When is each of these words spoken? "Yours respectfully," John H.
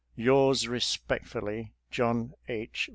"Yours 0.15 0.67
respectfully," 0.67 1.73
John 1.91 2.33
H. 2.47 2.89